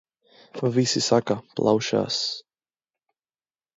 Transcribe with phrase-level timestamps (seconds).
[0.77, 2.17] Visi saka– plaušas...